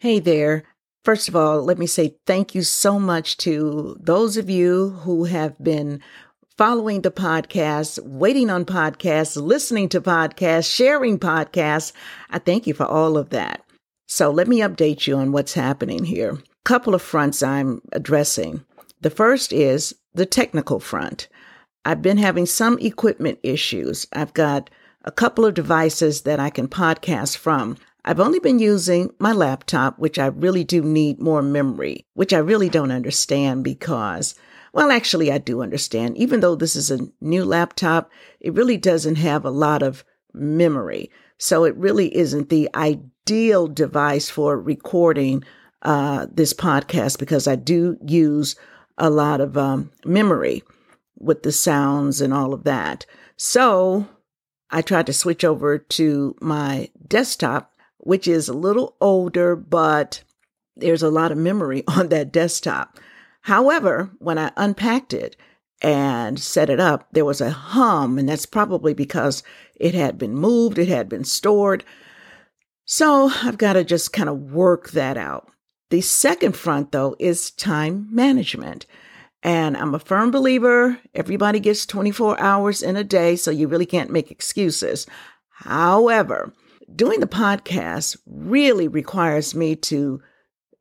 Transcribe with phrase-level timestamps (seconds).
[0.00, 0.64] Hey there.
[1.04, 5.24] First of all, let me say thank you so much to those of you who
[5.24, 6.00] have been
[6.56, 11.92] following the podcast, waiting on podcasts, listening to podcasts, sharing podcasts.
[12.30, 13.62] I thank you for all of that.
[14.08, 16.30] So let me update you on what's happening here.
[16.30, 18.64] A Couple of fronts I'm addressing.
[19.02, 21.28] The first is the technical front.
[21.84, 24.06] I've been having some equipment issues.
[24.14, 24.70] I've got
[25.04, 27.76] a couple of devices that I can podcast from.
[28.04, 32.38] I've only been using my laptop, which I really do need more memory, which I
[32.38, 34.34] really don't understand because,
[34.72, 36.16] well, actually, I do understand.
[36.16, 41.10] Even though this is a new laptop, it really doesn't have a lot of memory.
[41.38, 45.44] So it really isn't the ideal device for recording
[45.82, 48.56] uh, this podcast because I do use
[48.98, 50.62] a lot of um, memory
[51.18, 53.06] with the sounds and all of that.
[53.36, 54.06] So
[54.70, 60.22] I tried to switch over to my desktop which is a little older, but
[60.76, 62.98] there's a lot of memory on that desktop.
[63.42, 65.36] However, when I unpacked it
[65.82, 69.42] and set it up, there was a hum, and that's probably because
[69.76, 71.84] it had been moved, it had been stored.
[72.84, 75.48] So I've got to just kind of work that out.
[75.90, 78.86] The second front, though, is time management.
[79.42, 83.86] And I'm a firm believer everybody gets 24 hours in a day, so you really
[83.86, 85.06] can't make excuses.
[85.48, 86.52] However,
[86.94, 90.20] doing the podcast really requires me to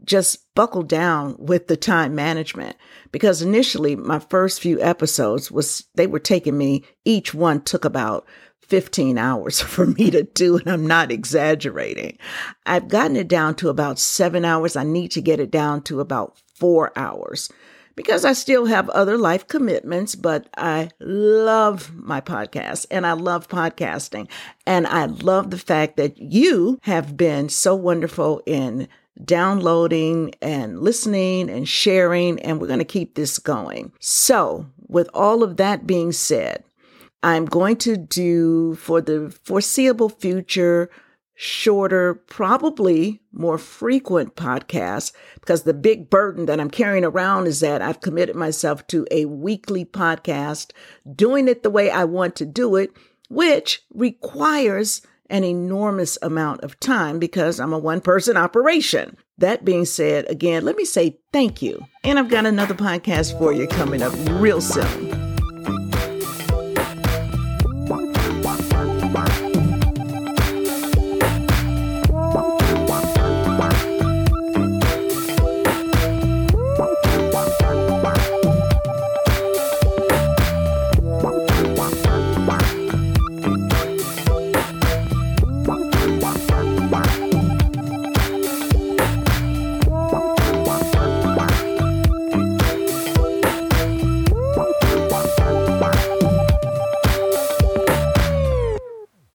[0.06, 2.76] just buckle down with the time management
[3.12, 8.26] because initially my first few episodes was they were taking me each one took about
[8.62, 12.18] 15 hours for me to do and I'm not exaggerating.
[12.66, 14.76] I've gotten it down to about 7 hours.
[14.76, 17.50] I need to get it down to about 4 hours
[18.00, 23.50] because I still have other life commitments, but I love my podcast and I love
[23.50, 24.30] podcasting.
[24.66, 28.88] And I love the fact that you have been so wonderful in
[29.26, 33.92] downloading and listening and sharing, and we're going to keep this going.
[34.00, 36.64] So, with all of that being said,
[37.22, 40.90] I'm going to do for the foreseeable future
[41.42, 47.82] shorter, probably more frequent podcasts because the big burden that I'm carrying around is that
[47.82, 50.72] I've committed myself to a weekly podcast,
[51.16, 52.92] doing it the way I want to do it,
[53.30, 59.16] which requires an enormous amount of time because I'm a one person operation.
[59.38, 61.86] That being said, again, let me say thank you.
[62.04, 64.12] And I've got another podcast for you coming up
[64.42, 65.19] real soon.